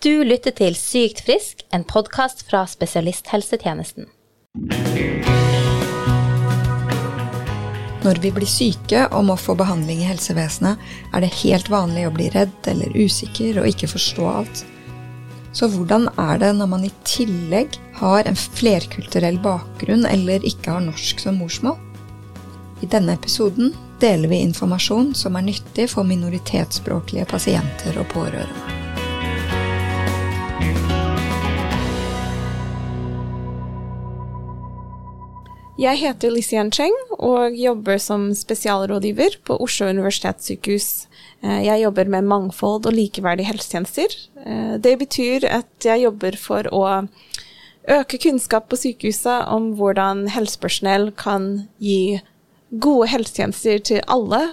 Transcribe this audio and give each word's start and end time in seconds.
Du 0.00 0.22
lytter 0.24 0.54
til 0.56 0.72
Sykt 0.80 1.18
frisk, 1.26 1.58
en 1.76 1.82
podkast 1.84 2.46
fra 2.48 2.62
spesialisthelsetjenesten. 2.64 4.06
Når 8.00 8.20
vi 8.22 8.30
blir 8.32 8.48
syke 8.48 9.02
og 9.10 9.26
må 9.28 9.36
få 9.36 9.58
behandling 9.60 10.00
i 10.00 10.08
helsevesenet, 10.08 10.80
er 11.12 11.20
det 11.20 11.30
helt 11.42 11.68
vanlig 11.68 12.06
å 12.08 12.14
bli 12.16 12.30
redd 12.32 12.70
eller 12.72 12.96
usikker 12.96 13.60
og 13.60 13.68
ikke 13.68 13.92
forstå 13.92 14.30
alt. 14.32 14.64
Så 15.52 15.68
hvordan 15.68 16.08
er 16.16 16.40
det 16.46 16.54
når 16.56 16.72
man 16.78 16.88
i 16.88 16.94
tillegg 17.04 17.76
har 18.00 18.24
en 18.24 18.40
flerkulturell 18.40 19.36
bakgrunn 19.44 20.08
eller 20.08 20.48
ikke 20.48 20.78
har 20.78 20.88
norsk 20.88 21.20
som 21.28 21.44
morsmål? 21.44 21.76
I 22.80 22.88
denne 22.88 23.20
episoden 23.20 23.76
deler 24.00 24.32
vi 24.32 24.40
informasjon 24.48 25.12
som 25.12 25.36
er 25.36 25.50
nyttig 25.52 25.90
for 25.92 26.08
minoritetsspråklige 26.08 27.28
pasienter 27.36 28.00
og 28.00 28.08
pårørende. 28.16 28.79
Jeg 35.80 35.96
heter 35.96 36.32
Lisian 36.34 36.68
Cheng 36.68 36.92
og 37.16 37.54
jobber 37.56 37.96
som 38.02 38.26
spesialrådgiver 38.36 39.38
på 39.48 39.54
Oslo 39.64 39.86
universitetssykehus. 39.88 40.88
Eh, 41.40 41.62
jeg 41.64 41.80
jobber 41.86 42.10
med 42.12 42.28
mangfold 42.28 42.84
og 42.90 42.92
likeverdige 42.92 43.48
helsetjenester. 43.48 44.16
Eh, 44.44 44.74
det 44.76 44.98
betyr 45.00 45.46
at 45.48 45.86
jeg 45.88 46.02
jobber 46.04 46.36
for 46.36 46.68
å 46.68 46.82
øke 47.96 48.20
kunnskap 48.20 48.68
på 48.68 48.76
sykehuset 48.76 49.48
om 49.48 49.72
hvordan 49.78 50.26
helsepersonell 50.34 51.14
kan 51.16 51.48
gi 51.80 52.20
gode 52.70 53.08
helsetjenester 53.14 53.80
til 53.80 54.04
alle, 54.04 54.50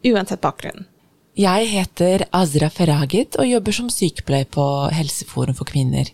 uansett 0.00 0.40
bakgrunn. 0.40 0.88
Jeg 1.36 1.68
heter 1.70 2.24
Azra 2.32 2.72
Ferragit 2.72 3.36
og 3.36 3.52
jobber 3.52 3.76
som 3.76 3.92
sykepleier 3.92 4.48
på 4.48 4.64
Helseforum 4.96 5.60
for 5.60 5.68
kvinner. 5.68 6.08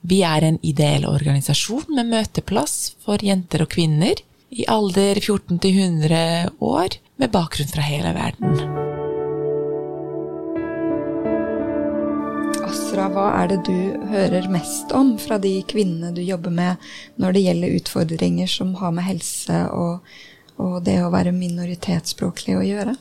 Vi 0.00 0.22
er 0.24 0.44
en 0.46 0.56
ideell 0.64 1.04
organisasjon 1.04 1.90
med 1.92 2.08
møteplass 2.08 2.94
for 3.04 3.20
jenter 3.20 3.66
og 3.66 3.74
kvinner 3.74 4.20
i 4.50 4.64
alder 4.64 5.18
14 5.20 5.58
til 5.60 5.76
100 5.76 6.54
år, 6.64 6.96
med 7.20 7.30
bakgrunn 7.34 7.68
fra 7.68 7.84
hele 7.84 8.14
verden. 8.16 8.54
Asra, 12.64 13.10
hva 13.12 13.26
er 13.42 13.50
det 13.52 13.58
du 13.68 13.76
hører 14.08 14.48
mest 14.50 14.94
om 14.96 15.12
fra 15.20 15.36
de 15.42 15.52
kvinnene 15.68 16.14
du 16.16 16.22
jobber 16.24 16.54
med 16.54 16.88
når 17.20 17.36
det 17.36 17.42
gjelder 17.44 17.76
utfordringer 17.76 18.50
som 18.50 18.72
har 18.80 18.94
med 18.96 19.04
helse 19.04 19.58
og, 19.76 20.00
og 20.56 20.78
det 20.86 20.96
å 21.04 21.12
være 21.12 21.36
minoritetsspråklig 21.36 22.56
å 22.56 22.64
gjøre? 22.64 22.96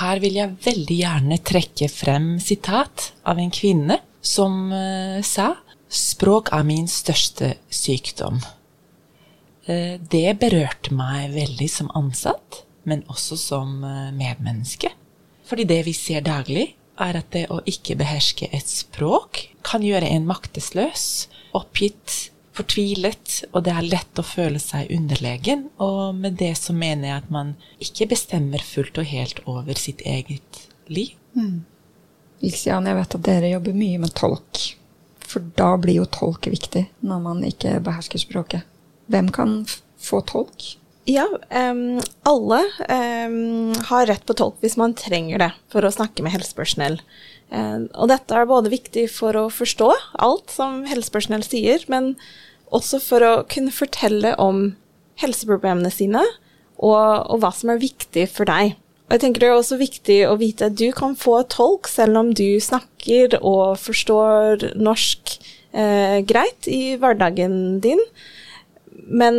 Her 0.00 0.18
vil 0.18 0.40
jeg 0.40 0.58
veldig 0.66 0.98
gjerne 0.98 1.38
trekke 1.46 1.88
frem 1.92 2.32
sitat 2.42 3.12
av 3.22 3.38
en 3.38 3.54
kvinne 3.54 4.00
som 4.26 4.66
uh, 4.74 5.22
sa 5.22 5.52
Språk 5.92 6.50
er 6.54 6.66
min 6.66 6.88
største 6.90 7.54
sykdom. 7.70 8.40
Eh, 9.66 9.98
det 9.98 10.38
berørte 10.40 10.94
meg 10.94 11.34
veldig 11.34 11.68
som 11.70 11.90
ansatt, 11.98 12.62
men 12.86 13.04
også 13.10 13.38
som 13.38 13.84
eh, 13.84 14.10
medmenneske. 14.14 14.90
Fordi 15.46 15.66
det 15.68 15.84
vi 15.86 15.94
ser 15.94 16.26
daglig, 16.26 16.72
er 16.96 17.18
at 17.18 17.28
det 17.34 17.44
å 17.52 17.60
ikke 17.68 17.98
beherske 18.00 18.48
et 18.56 18.70
språk 18.70 19.42
kan 19.66 19.84
gjøre 19.84 20.08
en 20.08 20.24
maktesløs, 20.28 21.26
oppgitt, 21.56 22.30
fortvilet, 22.56 23.42
og 23.52 23.66
det 23.66 23.74
er 23.74 23.88
lett 23.90 24.20
å 24.20 24.24
føle 24.24 24.60
seg 24.62 24.90
underlegen. 24.94 25.66
Og 25.82 26.16
med 26.16 26.38
det 26.40 26.54
så 26.58 26.74
mener 26.76 27.10
jeg 27.10 27.24
at 27.24 27.30
man 27.34 27.54
ikke 27.82 28.08
bestemmer 28.14 28.64
fullt 28.64 28.98
og 29.02 29.10
helt 29.10 29.42
over 29.44 29.78
sitt 29.78 30.00
eget 30.08 30.66
liv. 30.88 31.12
Mm. 31.36 31.66
Ilsian, 32.46 32.88
jeg 32.88 32.98
vet 32.98 33.18
at 33.18 33.28
dere 33.28 33.52
jobber 33.52 33.76
mye 33.76 34.00
med 34.00 34.16
tolk. 34.16 34.64
For 35.26 35.44
da 35.58 35.74
blir 35.80 36.00
jo 36.00 36.08
tolk 36.10 36.48
viktig 36.50 36.86
når 37.06 37.22
man 37.24 37.44
ikke 37.46 37.78
behersker 37.84 38.22
språket. 38.22 38.66
Hvem 39.10 39.30
kan 39.34 39.60
få 40.02 40.22
tolk? 40.26 40.76
Ja, 41.06 41.26
um, 41.70 42.00
alle 42.26 42.60
um, 42.90 43.74
har 43.90 44.08
rett 44.10 44.24
på 44.26 44.34
tolk 44.38 44.58
hvis 44.62 44.74
man 44.78 44.96
trenger 44.98 45.38
det 45.38 45.52
for 45.70 45.86
å 45.86 45.92
snakke 45.94 46.24
med 46.26 46.34
helsepersonell. 46.34 46.98
Um, 47.50 47.86
og 47.94 48.10
dette 48.10 48.34
er 48.34 48.48
både 48.50 48.72
viktig 48.72 49.04
for 49.14 49.38
å 49.38 49.44
forstå 49.54 49.92
alt 50.24 50.50
som 50.50 50.80
helsepersonell 50.90 51.46
sier, 51.46 51.84
men 51.92 52.16
også 52.74 52.98
for 53.02 53.22
å 53.22 53.34
kunne 53.50 53.74
fortelle 53.74 54.34
om 54.42 54.72
helseproblemene 55.22 55.92
sine 55.94 56.24
og, 56.76 57.30
og 57.30 57.38
hva 57.40 57.52
som 57.54 57.70
er 57.72 57.82
viktig 57.82 58.26
for 58.32 58.50
deg. 58.50 58.74
Og 59.06 59.14
jeg 59.14 59.22
tenker 59.22 59.42
Det 59.42 59.50
er 59.50 59.56
også 59.56 59.78
viktig 59.78 60.16
å 60.26 60.38
vite 60.40 60.70
at 60.70 60.78
du 60.78 60.88
kan 60.94 61.14
få 61.18 61.38
tolk 61.52 61.86
selv 61.90 62.18
om 62.18 62.32
du 62.34 62.58
snakker 62.62 63.38
og 63.38 63.78
forstår 63.78 64.72
norsk 64.74 65.36
eh, 65.70 66.22
greit 66.26 66.66
i 66.66 66.96
hverdagen 66.98 67.78
din. 67.84 68.02
Men 69.06 69.36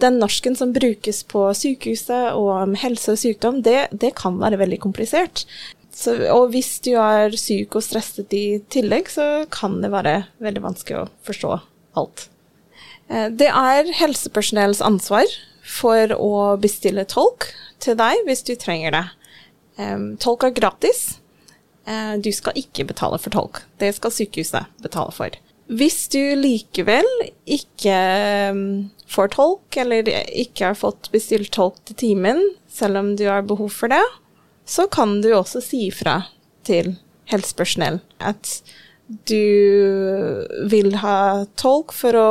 den 0.00 0.16
norsken 0.22 0.56
som 0.56 0.72
brukes 0.72 1.20
på 1.28 1.42
sykehuset 1.52 2.32
og 2.32 2.48
om 2.54 2.78
helse 2.80 3.12
og 3.12 3.20
sykdom, 3.20 3.60
det, 3.66 3.90
det 3.92 4.14
kan 4.16 4.40
være 4.40 4.62
veldig 4.62 4.80
komplisert. 4.80 5.44
Så, 5.92 6.14
og 6.32 6.54
hvis 6.54 6.78
du 6.86 6.94
er 6.96 7.36
syk 7.36 7.76
og 7.76 7.84
stresset 7.84 8.32
i 8.32 8.62
tillegg, 8.72 9.10
så 9.12 9.44
kan 9.52 9.82
det 9.82 9.92
være 9.92 10.22
veldig 10.40 10.64
vanskelig 10.64 11.02
å 11.02 11.08
forstå 11.28 11.52
alt. 12.00 12.24
Eh, 13.12 13.28
det 13.36 13.52
er 13.52 13.92
helsepersonells 14.00 14.80
ansvar 14.86 15.28
for 15.66 16.12
å 16.16 16.56
bestille 16.60 17.06
tolk 17.08 17.50
til 17.82 17.98
deg 17.98 18.24
hvis 18.26 18.44
du 18.46 18.54
trenger 18.60 18.96
det. 18.96 19.06
Tolk 20.20 20.44
er 20.44 20.56
gratis. 20.56 21.20
Uh, 21.88 22.20
du 22.20 22.28
skal 22.36 22.58
ikke 22.60 22.84
betale 22.90 23.16
for 23.22 23.32
tolk. 23.32 23.62
Det 23.80 23.88
skal 23.96 24.12
sykehuset 24.12 24.82
betale 24.84 25.14
for. 25.16 25.36
Hvis 25.70 26.08
du 26.12 26.20
likevel 26.36 27.06
ikke 27.48 27.96
får 29.10 29.32
tolk, 29.36 29.76
eller 29.78 30.08
ikke 30.10 30.72
har 30.72 30.78
fått 30.78 31.10
bestilt 31.14 31.52
tolk 31.54 31.78
til 31.86 31.98
timen, 32.02 32.42
selv 32.70 32.98
om 32.98 33.12
du 33.16 33.28
har 33.30 33.46
behov 33.46 33.70
for 33.74 33.92
det, 33.92 34.02
så 34.66 34.88
kan 34.90 35.20
du 35.22 35.30
også 35.34 35.62
si 35.62 35.86
ifra 35.88 36.24
til 36.66 36.96
helsepersonell 37.30 38.00
at 38.18 38.60
du 39.30 40.46
vil 40.70 40.94
ha 41.02 41.46
tolk 41.58 41.94
for 41.94 42.18
å, 42.18 42.30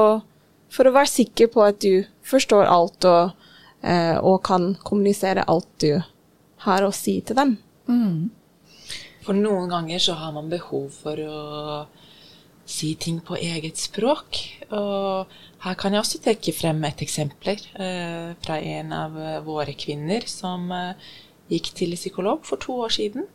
for 0.71 0.87
å 0.87 0.95
være 0.95 1.11
sikker 1.11 1.51
på 1.51 1.63
at 1.65 1.79
du 1.83 2.03
forstår 2.29 2.69
alt 2.69 3.07
og, 3.09 3.35
uh, 3.83 4.17
og 4.23 4.41
kan 4.47 4.73
kommunisere 4.85 5.47
alt 5.49 5.69
du 5.81 6.01
har 6.65 6.85
å 6.85 6.93
si 6.95 7.19
til 7.25 7.39
dem. 7.39 7.55
Mm. 7.89 8.29
For 9.25 9.37
noen 9.37 9.69
ganger 9.71 10.01
så 10.01 10.15
har 10.19 10.33
man 10.35 10.51
behov 10.51 10.89
for 11.03 11.19
å 11.21 11.39
si 12.69 12.93
ting 13.01 13.19
på 13.25 13.37
eget 13.39 13.79
språk. 13.81 14.39
Og 14.69 15.29
her 15.65 15.77
kan 15.79 15.95
jeg 15.95 16.03
også 16.03 16.21
trekke 16.23 16.53
frem 16.55 16.83
et 16.87 17.01
eksempel 17.05 17.57
eh, 17.81 18.35
fra 18.43 18.59
en 18.59 18.93
av 18.95 19.17
våre 19.47 19.75
kvinner 19.77 20.27
som 20.29 20.69
eh, 20.75 21.09
gikk 21.49 21.73
til 21.81 21.97
psykolog 21.97 22.45
for 22.47 22.61
to 22.61 22.77
år 22.85 22.93
siden. 22.99 23.29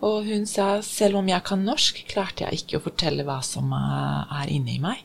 Og 0.00 0.24
hun 0.30 0.46
sa 0.48 0.78
selv 0.84 1.20
om 1.20 1.28
jeg 1.28 1.44
kan 1.44 1.66
norsk, 1.66 2.04
klarte 2.08 2.46
jeg 2.46 2.62
ikke 2.62 2.80
å 2.80 2.86
fortelle 2.88 3.26
hva 3.28 3.42
som 3.44 3.74
er 3.76 4.48
inni 4.48 4.80
meg. 4.80 5.04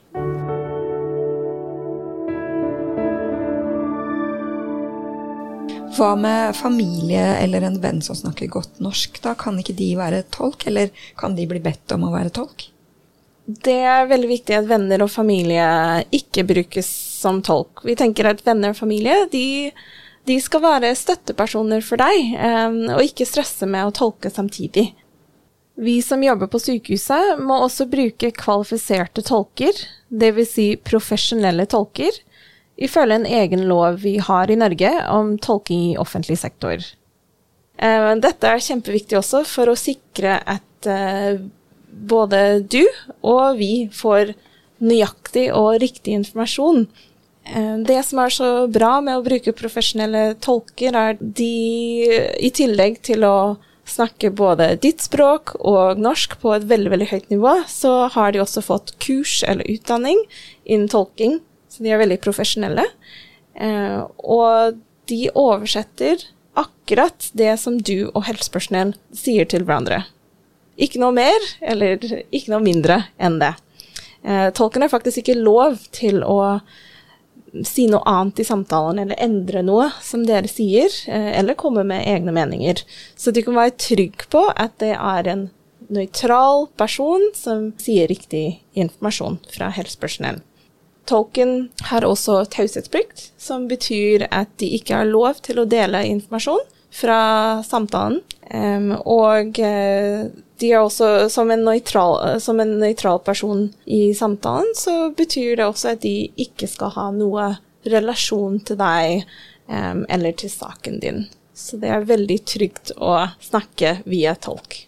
Hva 5.95 6.11
med 6.19 6.55
familie 6.57 7.23
eller 7.39 7.63
en 7.63 7.77
venn 7.79 8.01
som 8.03 8.17
snakker 8.19 8.49
godt 8.51 8.81
norsk? 8.83 9.21
Da 9.23 9.35
Kan 9.39 9.59
ikke 9.61 9.75
de 9.77 9.93
være 9.95 10.25
tolk, 10.33 10.65
eller 10.67 10.91
kan 11.15 11.37
de 11.37 11.45
bli 11.47 11.61
bedt 11.63 11.93
om 11.95 12.03
å 12.07 12.11
være 12.11 12.33
tolk? 12.35 12.67
Det 13.45 13.77
er 13.85 14.09
veldig 14.09 14.27
viktig 14.27 14.57
at 14.57 14.67
venner 14.67 15.05
og 15.05 15.11
familie 15.13 15.65
ikke 16.15 16.43
brukes 16.49 16.89
som 17.21 17.39
tolk. 17.45 17.85
Vi 17.85 17.95
tenker 17.95 18.27
at 18.27 18.43
venner 18.43 18.73
og 18.73 18.79
familie 18.79 19.27
de, 19.31 19.71
de 20.27 20.37
skal 20.41 20.63
være 20.65 20.91
støttepersoner 20.97 21.85
for 21.85 22.01
deg, 22.01 22.33
um, 22.41 22.79
og 22.97 23.05
ikke 23.05 23.27
stresse 23.29 23.69
med 23.69 23.85
å 23.85 23.93
tolke 23.95 24.33
samtidig. 24.33 24.89
Vi 25.75 25.99
som 26.01 26.23
jobber 26.23 26.49
på 26.51 26.59
sykehuset, 26.63 27.37
må 27.43 27.61
også 27.61 27.87
bruke 27.91 28.33
kvalifiserte 28.35 29.23
tolker, 29.27 29.77
dvs. 30.09 30.51
Si 30.55 30.67
profesjonelle 30.81 31.67
tolker, 31.69 32.17
ifølge 32.75 33.21
en 33.21 33.27
egen 33.27 33.65
lov 33.69 34.01
vi 34.03 34.17
har 34.19 34.51
i 34.51 34.59
Norge 34.59 34.91
om 35.11 35.35
tolking 35.39 35.91
i 35.91 35.97
offentlig 36.01 36.37
sektor. 36.41 36.83
Eh, 37.77 38.11
dette 38.23 38.51
er 38.51 38.63
kjempeviktig 38.63 39.19
også 39.19 39.43
for 39.47 39.71
å 39.71 39.79
sikre 39.79 40.37
at 40.39 40.89
eh, 40.89 41.39
både 41.85 42.61
du 42.67 42.83
og 43.23 43.59
vi 43.59 43.87
får 43.93 44.35
nøyaktig 44.83 45.49
og 45.55 45.79
riktig 45.83 46.15
informasjon. 46.19 46.85
Eh, 47.45 47.75
det 47.87 48.01
som 48.07 48.23
er 48.23 48.33
så 48.33 48.49
bra 48.71 48.97
med 49.03 49.19
å 49.19 49.25
bruke 49.25 49.55
profesjonelle 49.55 50.35
tolker, 50.43 50.95
er 50.95 51.19
de 51.19 51.53
i 52.39 52.51
tillegg 52.55 53.01
til 53.05 53.27
å 53.27 53.55
snakke 53.85 54.31
både 54.33 54.71
ditt 54.81 55.03
språk 55.05 55.53
og 55.59 55.99
norsk 56.01 56.39
på 56.41 56.55
et 56.55 56.63
veldig, 56.67 56.89
veldig 56.95 57.09
høyt 57.11 57.27
nivå, 57.29 57.57
så 57.69 58.07
har 58.15 58.33
de 58.33 58.41
også 58.41 58.63
fått 58.65 58.95
kurs 59.03 59.43
eller 59.45 59.67
utdanning 59.69 60.23
innen 60.65 60.89
tolking 60.89 61.37
så 61.75 61.83
de 61.83 61.91
er 61.91 61.99
veldig 61.99 62.21
profesjonelle. 62.23 62.87
Eh, 63.55 63.99
og 64.23 64.79
de 65.11 65.21
oversetter 65.35 66.23
akkurat 66.55 67.29
det 67.35 67.53
som 67.59 67.77
du 67.77 68.07
og 68.13 68.23
helsepersonell 68.29 68.95
sier 69.15 69.47
til 69.51 69.67
hverandre. 69.67 70.05
Ikke 70.79 70.99
noe 71.03 71.15
mer, 71.15 71.45
eller 71.63 72.01
ikke 72.31 72.51
noe 72.51 72.63
mindre 72.63 73.01
enn 73.21 73.39
det. 73.43 73.53
Eh, 74.23 74.49
tolken 74.55 74.83
har 74.83 74.91
faktisk 74.91 75.21
ikke 75.21 75.37
lov 75.39 75.79
til 75.95 76.23
å 76.23 76.59
si 77.63 77.85
noe 77.87 78.03
annet 78.09 78.41
i 78.41 78.47
samtalen 78.47 78.99
eller 78.99 79.21
endre 79.23 79.61
noe 79.63 79.87
som 80.03 80.25
dere 80.27 80.49
sier, 80.51 80.91
eh, 81.07 81.31
eller 81.39 81.55
komme 81.59 81.85
med 81.87 82.07
egne 82.07 82.33
meninger. 82.35 82.81
Så 83.15 83.31
du 83.31 83.41
kan 83.45 83.55
være 83.55 83.77
trygg 83.79 84.25
på 84.31 84.41
at 84.55 84.75
det 84.83 84.95
er 84.95 85.29
en 85.31 85.45
nøytral 85.87 86.67
person 86.79 87.29
som 87.37 87.69
sier 87.77 88.09
riktig 88.09 88.61
informasjon 88.73 89.39
fra 89.53 89.69
helsepersonell. 89.75 90.41
Tolken 91.05 91.69
har 91.89 92.05
også 92.07 92.41
taushetsplikt, 92.53 93.31
som 93.37 93.67
betyr 93.69 94.27
at 94.31 94.49
de 94.61 94.71
ikke 94.77 95.01
har 95.01 95.09
lov 95.09 95.41
til 95.45 95.61
å 95.61 95.67
dele 95.69 96.05
informasjon 96.09 96.63
fra 96.95 97.19
samtalen. 97.67 98.21
Og 99.05 99.59
uh, 99.59 100.25
de 100.61 100.71
er 100.71 100.81
også 100.81 101.29
som 101.33 101.51
en, 101.51 101.65
nøytral, 101.67 102.39
som 102.41 102.61
en 102.63 102.77
nøytral 102.79 103.19
person 103.25 103.67
i 103.85 104.13
samtalen, 104.17 104.71
så 104.77 105.11
betyr 105.17 105.59
det 105.59 105.67
også 105.67 105.93
at 105.93 106.03
de 106.05 106.29
ikke 106.41 106.69
skal 106.71 106.93
ha 106.95 107.09
noe 107.13 107.49
relasjon 107.85 108.61
til 108.65 108.79
deg 108.79 109.25
eller 109.67 110.33
til 110.37 110.49
saken 110.53 111.01
din. 111.01 111.25
Så 111.55 111.77
det 111.81 111.91
er 111.91 112.07
veldig 112.07 112.37
trygt 112.47 112.91
å 112.97 113.17
snakke 113.43 113.99
via 114.09 114.35
tolk. 114.35 114.85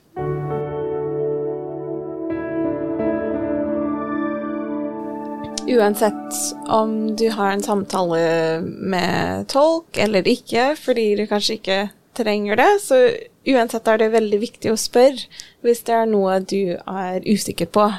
Uansett 5.67 6.33
om 6.67 7.15
du 7.15 7.29
har 7.29 7.51
en 7.51 7.63
samtale 7.63 8.61
med 8.63 9.47
tolk 9.51 9.97
eller 9.97 10.27
ikke, 10.27 10.71
fordi 10.79 11.09
du 11.19 11.25
kanskje 11.27 11.57
ikke 11.57 11.79
trenger 12.15 12.55
det, 12.55 12.69
så 12.81 12.99
uansett 13.47 13.89
er 13.91 13.99
det 13.99 14.13
veldig 14.15 14.39
viktig 14.41 14.71
å 14.71 14.79
spørre 14.79 15.27
hvis 15.65 15.83
det 15.87 15.97
er 15.97 16.07
noe 16.07 16.39
du 16.39 16.77
er 16.79 17.19
usikker 17.27 17.67
på, 17.67 17.89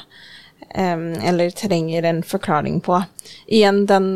eller 0.73 1.53
trenger 1.56 2.09
en 2.09 2.23
forklaring 2.25 2.81
på. 2.85 3.03
Igjen, 3.47 3.85
den, 3.88 4.09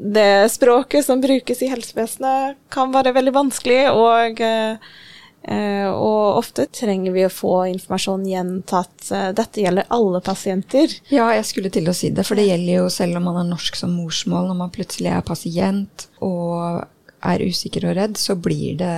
det 0.00 0.48
språket 0.52 1.06
som 1.06 1.20
brukes 1.20 1.60
i 1.60 1.70
helsevesenet, 1.70 2.56
kan 2.72 2.92
være 2.96 3.14
veldig 3.20 3.36
vanskelig, 3.36 3.82
og, 3.92 4.40
uh, 4.40 4.80
og 5.48 6.36
ofte 6.40 6.66
trenger 6.68 7.14
vi 7.14 7.24
å 7.24 7.32
få 7.32 7.54
informasjon 7.70 8.26
gjentatt. 8.28 8.96
Uh, 9.08 9.30
dette 9.36 9.62
gjelder 9.64 9.88
alle 9.94 10.20
pasienter. 10.24 10.92
Ja, 11.12 11.30
jeg 11.34 11.46
skulle 11.48 11.72
til 11.72 11.88
å 11.88 11.96
si 11.96 12.12
det, 12.14 12.26
for 12.28 12.38
det 12.38 12.48
gjelder 12.50 12.82
jo 12.82 12.88
selv 12.92 13.20
om 13.20 13.28
man 13.30 13.40
er 13.42 13.50
norsk 13.50 13.78
som 13.78 13.94
morsmål, 13.96 14.50
når 14.50 14.58
man 14.58 14.74
plutselig 14.74 15.12
er 15.14 15.26
pasient 15.26 16.08
og 16.24 16.84
er 17.20 17.44
usikker 17.44 17.84
og 17.88 17.96
redd, 17.98 18.16
så 18.20 18.36
blir 18.40 18.78
det 18.80 18.92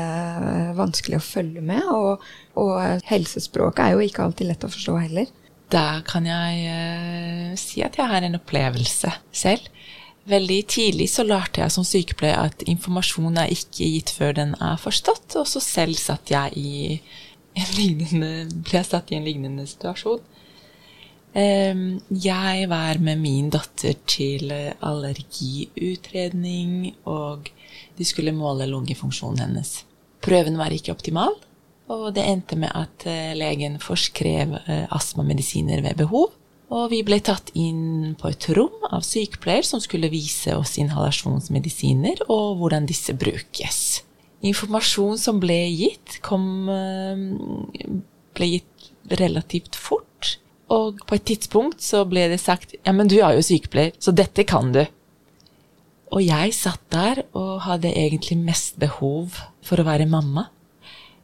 vanskelig 0.79 1.19
å 1.19 1.27
følge 1.27 1.63
med. 1.65 1.87
Og, 1.91 2.27
og 2.59 3.07
helsespråket 3.09 3.85
er 3.85 3.97
jo 3.97 4.05
ikke 4.07 4.27
alltid 4.27 4.51
lett 4.51 4.67
å 4.67 4.73
forstå 4.73 4.99
heller. 5.05 5.31
Der 5.73 6.03
kan 6.05 6.27
jeg 6.29 6.67
uh, 6.69 7.55
si 7.61 7.81
at 7.87 7.97
jeg 7.97 8.11
har 8.11 8.27
en 8.27 8.39
opplevelse 8.39 9.15
selv. 9.33 9.71
Veldig 10.29 10.67
tidlig 10.71 11.09
så 11.11 11.25
lærte 11.27 11.61
jeg 11.65 11.73
som 11.75 11.85
sykepleier 11.87 12.39
at 12.47 12.63
informasjon 12.71 13.37
er 13.43 13.49
ikke 13.51 13.89
gitt 13.97 14.11
før 14.15 14.33
den 14.37 14.53
er 14.63 14.77
forstått, 14.79 15.35
og 15.41 15.47
så 15.51 15.61
selv 15.65 15.97
satt 15.99 16.31
jeg 16.31 16.53
i 16.59 17.01
en 17.59 17.73
lignende, 17.77 18.47
ble 18.65 18.85
satt 18.87 19.11
i 19.11 19.17
en 19.19 19.25
lignende 19.27 19.67
situasjon. 19.67 20.21
Um, 21.33 22.01
jeg 22.13 22.69
var 22.69 22.99
med 23.01 23.17
min 23.19 23.51
datter 23.51 23.95
til 24.05 24.53
allergiutredning 24.53 26.95
og 27.09 27.49
de 27.97 28.05
skulle 28.05 28.33
måle 28.37 28.67
lungefunksjonen 28.69 29.41
hennes. 29.47 29.85
Prøven 30.23 30.59
var 30.61 30.71
ikke 30.75 30.93
optimal, 30.95 31.35
og 31.93 32.13
det 32.17 32.25
endte 32.29 32.57
med 32.61 32.71
at 32.79 33.07
eh, 33.11 33.33
legen 33.37 33.81
forskrev 33.83 34.55
eh, 34.61 34.85
astmamedisiner 34.95 35.83
ved 35.83 35.99
behov. 35.99 36.31
Og 36.73 36.89
vi 36.89 37.03
ble 37.05 37.19
tatt 37.21 37.51
inn 37.59 38.15
på 38.21 38.31
et 38.33 38.47
rom 38.57 38.87
av 38.89 39.05
sykepleier 39.05 39.67
som 39.67 39.83
skulle 39.83 40.09
vise 40.13 40.55
oss 40.57 40.79
inhalasjonsmedisiner 40.81 42.25
og 42.33 42.63
hvordan 42.63 42.89
disse 42.89 43.13
brukes. 43.19 44.01
Informasjon 44.43 45.21
som 45.21 45.41
ble 45.43 45.59
gitt, 45.69 46.17
kom, 46.25 46.69
eh, 46.73 47.93
ble 48.35 48.49
gitt 48.55 48.89
relativt 49.21 49.77
fort. 49.77 50.39
Og 50.73 51.05
på 51.07 51.19
et 51.19 51.27
tidspunkt 51.29 51.85
så 51.85 52.07
ble 52.09 52.25
det 52.33 52.41
sagt 52.41 52.75
ja, 52.81 52.93
men 52.97 53.11
du 53.11 53.21
er 53.21 53.37
jo 53.37 53.45
sykepleier, 53.45 53.93
så 54.01 54.17
dette 54.17 54.47
kan 54.49 54.73
du. 54.73 54.87
Og 56.13 56.25
jeg 56.25 56.57
satt 56.57 56.83
der 56.93 57.25
og 57.37 57.63
hadde 57.69 57.93
egentlig 57.93 58.39
mest 58.41 58.81
behov 58.81 59.37
for 59.65 59.81
å 59.81 59.87
være 59.89 60.09
mamma. 60.09 60.49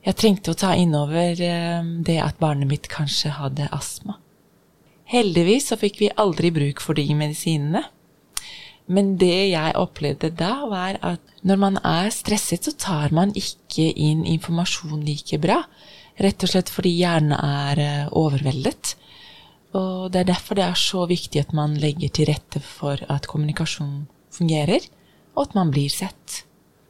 Jeg 0.05 0.17
trengte 0.21 0.53
å 0.53 0.56
ta 0.56 0.77
innover 0.77 1.41
eh, 1.41 1.83
det 2.05 2.21
at 2.21 2.39
barnet 2.41 2.69
mitt 2.69 2.89
kanskje 2.93 3.33
hadde 3.41 3.73
astma. 3.73 4.21
Heldigvis 5.08 5.70
så 5.70 5.78
fikk 5.81 6.02
vi 6.02 6.10
aldri 6.20 6.50
bruk 6.52 6.82
for 6.84 6.99
de 6.99 7.06
medisinene. 7.16 7.84
Men 8.88 9.16
det 9.20 9.50
jeg 9.50 9.76
opplevde 9.76 10.31
da, 10.37 10.64
var 10.69 10.96
at 11.05 11.20
når 11.44 11.60
man 11.60 11.76
er 11.84 12.08
stresset, 12.12 12.64
så 12.64 12.72
tar 12.72 13.12
man 13.16 13.34
ikke 13.37 13.90
inn 13.93 14.25
informasjon 14.28 15.05
like 15.05 15.40
bra. 15.40 15.60
Rett 16.19 16.44
og 16.44 16.52
slett 16.52 16.72
fordi 16.72 16.94
hjernen 16.96 17.37
er 17.37 17.82
eh, 17.84 18.08
overveldet. 18.16 18.96
Og 19.76 20.08
det 20.12 20.22
er 20.22 20.31
derfor 20.32 20.56
det 20.56 20.64
er 20.64 20.81
så 20.81 21.05
viktig 21.08 21.43
at 21.44 21.52
man 21.56 21.76
legger 21.81 22.12
til 22.12 22.31
rette 22.31 22.62
for 22.64 23.00
at 23.12 23.28
kommunikasjon 23.28 24.06
fungerer, 24.34 24.84
og 25.37 25.49
at 25.49 25.56
man 25.58 25.72
blir 25.72 25.93
sett. 25.93 26.43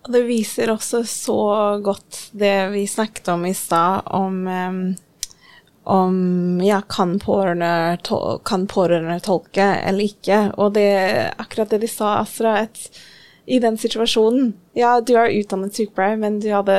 Det 0.08 0.22
viser 0.24 0.70
også 0.72 1.02
så 1.04 1.40
godt 1.84 2.28
det 2.38 2.70
vi 2.72 2.86
snakket 2.88 3.28
om 3.34 3.44
i 3.44 3.54
stad, 3.56 4.06
om, 4.14 4.38
om 5.88 6.61
ja, 6.61 6.82
kan 6.88 7.17
pårørende, 7.23 7.99
tol 8.05 8.43
kan 8.46 8.67
pårørende 8.69 9.20
tolke 9.25 9.64
eller 9.88 10.05
ikke? 10.11 10.40
Og 10.61 10.75
det 10.76 10.88
akkurat 11.40 11.73
det 11.73 11.81
de 11.87 11.88
sa, 11.90 12.19
Asra, 12.20 12.58
at 12.67 12.90
i 13.49 13.61
den 13.64 13.79
situasjonen 13.81 14.52
Ja, 14.76 14.99
du 15.00 15.14
er 15.17 15.32
utdannet 15.32 15.79
sykepleier, 15.79 16.20
men 16.20 16.38
du, 16.43 16.50
hadde, 16.52 16.76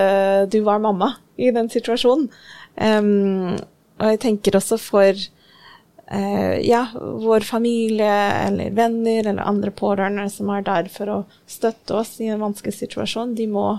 du 0.54 0.62
var 0.68 0.82
mamma 0.84 1.16
i 1.40 1.50
den 1.56 1.72
situasjonen. 1.72 2.30
Um, 2.78 3.58
og 4.00 4.14
jeg 4.14 4.22
tenker 4.24 4.56
også 4.60 4.78
for 4.80 5.10
uh, 5.10 6.56
ja, 6.62 6.86
vår 6.94 7.48
familie 7.48 8.14
eller 8.46 8.76
venner 8.78 9.26
eller 9.26 9.50
andre 9.50 9.74
pårørende 9.76 10.30
som 10.32 10.52
er 10.54 10.64
der 10.68 10.92
for 10.94 11.12
å 11.12 11.20
støtte 11.50 11.98
oss 12.00 12.20
i 12.22 12.30
en 12.30 12.44
vanskelig 12.46 12.78
situasjon, 12.78 13.34
de 13.36 13.50
må 13.52 13.72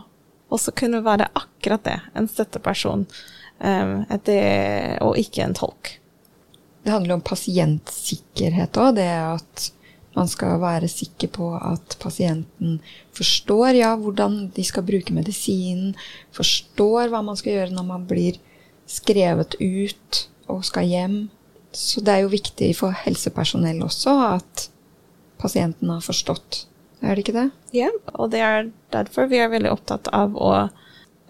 også 0.50 0.74
kunne 0.76 1.04
være 1.06 1.30
akkurat 1.38 1.86
det, 1.86 1.98
en 2.18 2.28
støtteperson, 2.28 3.06
eh, 3.60 4.16
det, 4.26 4.40
og 5.04 5.18
ikke 5.20 5.44
en 5.44 5.56
tolk. 5.56 5.96
Det 6.80 6.94
handler 6.94 7.18
om 7.18 7.24
pasientsikkerhet 7.24 8.78
òg, 8.80 8.96
det 8.96 9.10
at 9.10 9.70
man 10.16 10.28
skal 10.28 10.58
være 10.62 10.88
sikker 10.90 11.30
på 11.30 11.52
at 11.54 11.94
pasienten 12.02 12.80
forstår 13.14 13.78
ja, 13.78 13.92
hvordan 13.96 14.48
de 14.56 14.64
skal 14.66 14.86
bruke 14.86 15.14
medisinen, 15.14 15.92
forstår 16.34 17.12
hva 17.12 17.20
man 17.22 17.38
skal 17.38 17.58
gjøre 17.58 17.76
når 17.76 17.86
man 17.86 18.08
blir 18.10 18.40
skrevet 18.90 19.54
ut 19.60 20.24
og 20.50 20.64
skal 20.66 20.88
hjem, 20.90 21.20
så 21.70 22.02
det 22.02 22.14
er 22.14 22.24
jo 22.24 22.32
viktig 22.32 22.72
for 22.78 22.96
helsepersonell 23.04 23.84
også 23.86 24.16
at 24.32 24.66
pasienten 25.40 25.92
har 25.92 26.02
forstått. 26.02 26.64
Er 27.00 27.14
det 27.14 27.24
ikke 27.24 27.36
det? 27.36 27.48
Ja, 27.76 27.88
og 28.18 28.32
det 28.34 28.42
er 28.44 28.72
derfor 28.92 29.30
vi 29.30 29.38
er 29.40 29.52
veldig 29.52 29.70
opptatt 29.72 30.10
av 30.12 30.34
å 30.36 30.50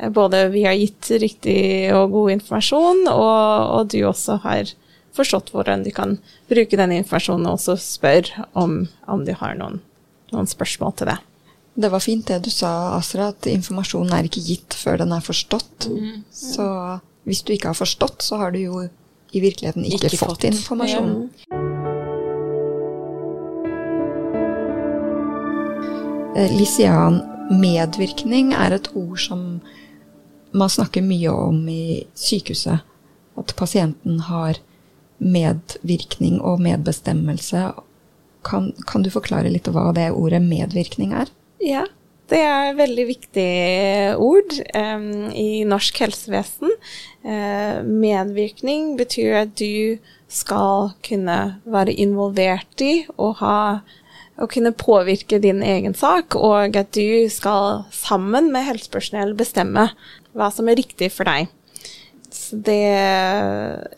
både 0.09 0.49
vi 0.55 0.65
har 0.65 0.79
gitt 0.79 1.11
riktig 1.21 1.93
og 1.95 2.13
god 2.15 2.37
informasjon, 2.39 3.07
og, 3.13 3.75
og 3.77 3.91
du 3.93 4.01
også 4.09 4.41
har 4.47 4.73
forstått 5.17 5.51
hvordan 5.53 5.85
du 5.85 5.91
kan 5.95 6.17
bruke 6.51 6.79
den 6.79 6.95
informasjonen, 7.01 7.49
og 7.51 7.59
også 7.59 7.77
spør 7.81 8.31
om, 8.59 8.85
om 9.11 9.25
du 9.27 9.35
har 9.37 9.59
noen, 9.59 9.81
noen, 10.33 10.49
spørsmål 10.49 10.97
til 10.99 11.13
det. 11.13 11.19
Det 11.81 11.91
var 11.93 12.03
fint 12.03 12.27
det 12.29 12.41
du 12.45 12.51
sa, 12.53 12.97
Asra, 12.97 13.31
at 13.35 13.47
informasjonen 13.51 14.15
er 14.17 14.29
ikke 14.29 14.43
gitt 14.45 14.77
før 14.77 15.01
den 15.03 15.15
er 15.17 15.25
forstått. 15.25 15.89
Mm. 15.91 16.23
Så 16.35 16.67
hvis 17.29 17.45
du 17.47 17.55
ikke 17.55 17.73
har 17.73 17.79
forstått, 17.79 18.25
så 18.27 18.41
har 18.41 18.55
du 18.55 18.61
jo 18.63 18.87
i 19.31 19.43
virkeligheten 19.43 19.87
ikke, 19.87 20.11
ikke 20.11 20.25
fått, 20.25 20.41
fått, 20.41 20.49
informasjon. 20.51 21.13
Ja. 21.51 21.67
Eh, 26.41 26.51
Lisian, 26.55 27.21
medvirkning 27.51 28.53
er 28.55 28.77
et 28.77 28.91
ord 28.95 29.19
som 29.19 29.61
man 30.53 30.71
snakker 30.73 31.05
mye 31.05 31.31
om 31.31 31.63
i 31.69 32.07
sykehuset. 32.15 32.87
At 33.39 33.55
pasienten 33.57 34.21
har 34.27 34.59
medvirkning 35.21 36.41
og 36.41 36.61
medbestemmelse. 36.65 37.71
Kan, 38.47 38.73
kan 38.89 39.05
du 39.05 39.11
forklare 39.13 39.53
litt 39.53 39.69
hva 39.69 39.91
det 39.97 40.11
ordet 40.17 40.41
medvirkning 40.45 41.13
er? 41.17 41.31
Ja, 41.61 41.85
det 42.31 42.41
er 42.47 42.71
et 42.71 42.79
veldig 42.79 43.07
viktig 43.09 43.51
ord 44.23 44.55
um, 44.79 45.09
i 45.35 45.63
norsk 45.69 45.99
helsevesen. 46.05 46.73
Uh, 47.27 47.83
medvirkning 47.85 48.95
betyr 49.01 49.43
at 49.45 49.57
du 49.59 49.99
skal 50.31 50.93
kunne 51.05 51.39
være 51.67 51.97
involvert 51.99 52.85
i 52.87 53.03
og 53.17 53.41
ha 53.43 53.59
å 54.41 54.47
kunne 54.49 54.73
påvirke 54.73 55.41
din 55.43 55.61
egen 55.61 55.93
sak, 55.97 56.37
og 56.39 56.77
at 56.79 56.95
du 56.97 57.29
skal 57.33 57.83
sammen 57.93 58.49
med 58.55 58.65
helsepersonell 58.69 59.35
bestemme 59.37 59.91
hva 60.37 60.51
som 60.55 60.69
er 60.71 60.79
riktig 60.81 61.11
for 61.15 61.29
deg. 61.29 61.51
Så 62.31 62.57
det 62.57 62.79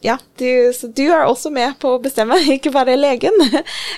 Ja, 0.05 0.17
du, 0.41 0.73
så 0.73 0.89
du 0.89 1.05
er 1.05 1.27
også 1.27 1.53
med 1.53 1.77
på 1.81 1.95
å 1.95 2.03
bestemme, 2.03 2.39
ikke 2.57 2.73
bare 2.75 2.97
legen. 2.99 3.37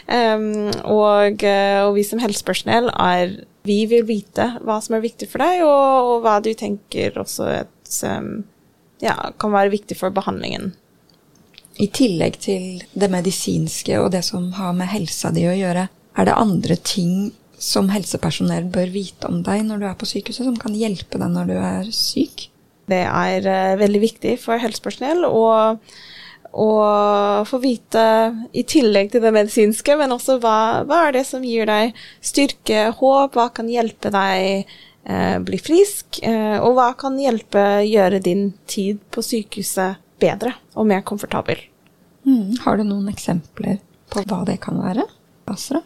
um, 0.09 0.71
og, 0.91 1.45
og, 1.45 1.93
vi 1.97 2.07
som 2.07 2.23
helsepersonell 2.23 2.91
er 2.95 3.41
Vi 3.65 3.85
vil 3.91 4.05
vite 4.09 4.51
hva 4.61 4.81
som 4.85 4.97
er 4.97 5.05
viktig 5.05 5.31
for 5.31 5.45
deg, 5.45 5.63
og, 5.67 6.11
og 6.11 6.25
hva 6.27 6.41
du 6.45 6.53
tenker 6.59 7.15
også 7.21 7.49
et, 7.63 8.01
um, 8.11 8.43
ja, 9.05 9.17
kan 9.41 9.55
være 9.55 9.73
viktig 9.73 9.97
for 9.99 10.15
behandlingen. 10.15 10.75
I 11.81 11.89
tillegg 11.91 12.37
til 12.45 12.83
det 12.95 13.09
medisinske 13.11 13.97
og 13.99 14.13
det 14.15 14.23
som 14.27 14.53
har 14.59 14.75
med 14.77 14.93
helsa 14.93 15.33
di 15.35 15.47
å 15.49 15.57
gjøre, 15.57 15.89
er 15.91 16.29
det 16.29 16.37
andre 16.39 16.77
ting 16.79 17.33
som 17.65 17.89
helsepersonell 17.93 18.67
bør 18.73 18.91
vite 18.93 19.29
om 19.31 19.41
deg 19.45 19.63
når 19.67 19.81
du 19.81 19.87
er 19.89 19.97
på 20.01 20.09
sykehuset, 20.09 20.45
som 20.47 20.59
kan 20.61 20.75
hjelpe 20.77 21.21
deg 21.21 21.31
når 21.33 21.49
du 21.51 21.55
er 21.57 21.89
syk? 21.95 22.49
Det 22.91 23.01
er 23.09 23.47
uh, 23.49 23.79
veldig 23.81 24.03
viktig 24.03 24.35
for 24.43 24.61
helsepersonell 24.61 25.25
å, 25.25 25.45
å, 26.53 26.71
få 27.49 27.61
vite, 27.63 28.05
i 28.53 28.67
tillegg 28.69 29.15
til 29.15 29.25
det 29.25 29.33
medisinske, 29.35 29.97
men 30.01 30.13
også 30.13 30.37
hva, 30.43 30.59
hva 30.89 31.07
er 31.07 31.17
det 31.17 31.25
som 31.29 31.45
gir 31.47 31.71
deg 31.71 31.95
styrke, 32.21 32.91
håp, 32.99 33.39
hva 33.39 33.49
kan 33.57 33.71
hjelpe 33.73 34.13
deg 34.13 34.69
uh, 35.09 35.39
bli 35.47 35.61
frisk, 35.63 36.21
uh, 36.27 36.61
og 36.61 36.77
hva 36.77 36.91
kan 37.01 37.17
hjelpe 37.21 37.65
gjøre 37.89 38.21
din 38.25 38.51
tid 38.69 39.01
på 39.15 39.25
sykehuset 39.25 40.03
bedre 40.21 40.53
og 40.77 40.89
mer 40.93 41.01
komfortabel. 41.07 41.65
Mm. 42.29 42.61
Har 42.65 42.77
du 42.77 42.85
noen 42.87 43.09
eksempler 43.13 43.81
på 44.13 44.23
hva 44.29 44.45
det 44.49 44.61
kan 44.65 44.79
være? 44.81 45.09
Asra? 45.51 45.81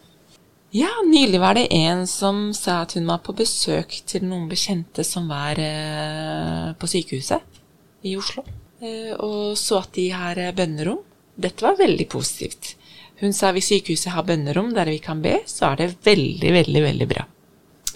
Ja, 0.70 0.88
nylig 1.06 1.40
var 1.40 1.54
det 1.54 1.74
en 1.74 2.06
som 2.06 2.52
sa 2.54 2.82
at 2.82 2.92
hun 2.92 3.06
var 3.08 3.22
på 3.24 3.32
besøk 3.32 3.94
til 4.04 4.26
noen 4.28 4.50
bekjente 4.50 5.00
som 5.06 5.30
var 5.30 5.56
eh, 5.56 6.74
på 6.76 6.90
sykehuset 6.92 8.04
i 8.04 8.12
Oslo, 8.20 8.44
eh, 8.84 9.14
og 9.16 9.56
så 9.56 9.78
at 9.80 9.94
de 9.96 10.10
har 10.12 10.36
eh, 10.36 10.52
bønnerom. 10.52 11.00
Dette 11.40 11.64
var 11.64 11.80
veldig 11.80 12.04
positivt. 12.12 12.74
Hun 13.22 13.32
sa 13.32 13.54
hvis 13.56 13.70
sykehuset 13.72 14.12
har 14.12 14.28
bønnerom 14.28 14.74
der 14.76 14.92
vi 14.92 15.00
kan 15.00 15.24
be, 15.24 15.38
så 15.48 15.70
er 15.70 15.80
det 15.80 15.88
veldig, 16.04 16.52
veldig, 16.60 16.84
veldig 16.84 17.08
bra. 17.16 17.24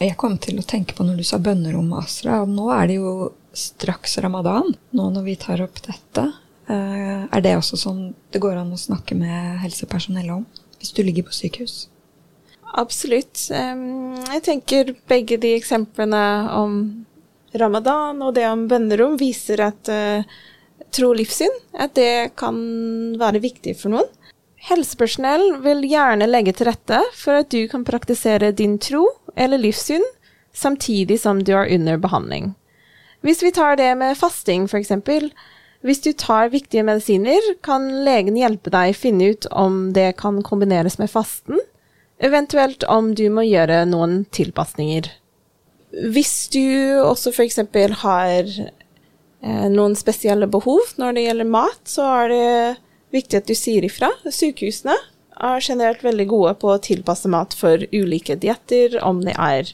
Jeg 0.00 0.16
kom 0.16 0.40
til 0.40 0.56
å 0.56 0.64
tenke 0.64 0.96
på 0.96 1.04
når 1.04 1.20
du 1.20 1.28
sa 1.28 1.42
bønnerom, 1.44 1.92
Asra, 2.00 2.40
og 2.40 2.56
nå 2.56 2.72
er 2.72 2.88
det 2.88 3.00
jo 3.02 3.16
straks 3.52 4.16
ramadan, 4.24 4.72
nå 4.96 5.12
når 5.12 5.28
vi 5.28 5.36
tar 5.36 5.60
opp 5.60 5.76
dette. 5.84 6.30
Er 6.72 7.42
det 7.44 7.58
også 7.58 7.76
sånn 7.76 8.04
det 8.32 8.40
går 8.40 8.62
an 8.62 8.72
å 8.72 8.80
snakke 8.80 9.18
med 9.18 9.60
helsepersonell 9.60 10.38
om, 10.40 10.46
hvis 10.80 10.96
du 10.96 11.04
ligger 11.04 11.28
på 11.28 11.36
sykehus? 11.36 11.82
Absolutt. 12.72 13.50
Jeg 13.52 14.42
tenker 14.46 14.94
begge 15.10 15.36
de 15.40 15.52
eksemplene 15.58 16.22
om 16.56 16.78
ramadan 17.60 18.22
og 18.24 18.32
det 18.36 18.46
om 18.48 18.64
bønnerom 18.70 19.18
viser 19.20 19.60
at 19.66 19.90
uh, 19.92 20.24
tro 20.92 21.12
og 21.12 21.18
livssyn 21.20 21.52
at 21.76 21.94
det 21.98 22.32
kan 22.40 22.56
være 23.20 23.42
viktig 23.44 23.76
for 23.80 23.92
noen. 23.92 24.08
Helsepersonell 24.62 25.58
vil 25.64 25.82
gjerne 25.90 26.28
legge 26.30 26.54
til 26.54 26.70
rette 26.70 27.00
for 27.18 27.42
at 27.42 27.50
du 27.52 27.64
kan 27.70 27.84
praktisere 27.84 28.52
din 28.56 28.78
tro 28.80 29.04
eller 29.34 29.60
livssyn 29.60 30.04
samtidig 30.54 31.18
som 31.20 31.42
du 31.42 31.54
er 31.56 31.72
under 31.74 31.98
behandling. 31.98 32.52
Hvis 33.22 33.42
vi 33.42 33.52
tar 33.54 33.76
det 33.78 33.90
med 33.98 34.18
fasting, 34.18 34.68
f.eks. 34.70 34.92
Hvis 35.82 36.02
du 36.04 36.12
tar 36.14 36.52
viktige 36.52 36.84
medisiner, 36.86 37.42
kan 37.62 37.88
legen 38.06 38.38
hjelpe 38.38 38.70
deg 38.70 38.94
finne 38.98 39.32
ut 39.34 39.48
om 39.50 39.90
det 39.96 40.12
kan 40.20 40.40
kombineres 40.46 40.98
med 41.00 41.10
fasten, 41.10 41.58
eventuelt 42.22 42.86
om 42.90 43.12
du 43.18 43.26
må 43.34 43.44
gjøre 43.46 43.82
noen 43.90 44.22
tilpasninger. 44.34 45.10
Hvis 46.14 46.48
du 46.54 46.62
også 47.02 47.34
f.eks. 47.34 47.58
har 48.00 48.48
eh, 48.48 49.66
noen 49.72 49.96
spesielle 49.98 50.48
behov 50.48 50.94
når 51.00 51.16
det 51.18 51.26
gjelder 51.26 51.50
mat, 51.52 51.82
så 51.84 52.06
er 52.22 52.32
det 52.32 52.52
viktig 53.12 53.42
at 53.42 53.50
du 53.50 53.56
sier 53.58 53.84
ifra. 53.84 54.08
Sykehusene 54.24 54.96
er 55.42 55.64
generelt 55.64 56.02
veldig 56.04 56.26
gode 56.30 56.54
på 56.62 56.72
å 56.72 56.80
tilpasse 56.80 57.28
mat 57.32 57.54
for 57.56 57.84
ulike 57.92 58.38
dietter, 58.40 58.96
om 59.04 59.22
det 59.26 59.34
er 59.36 59.72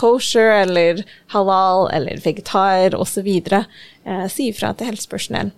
kosher 0.00 0.62
eller 0.62 1.04
halal 1.34 1.90
eller 1.94 2.22
vegetar 2.24 2.96
osv. 2.98 3.28
Eh, 3.28 4.26
si 4.32 4.50
ifra 4.50 4.72
til 4.74 4.90
helsepersonell. 4.90 5.54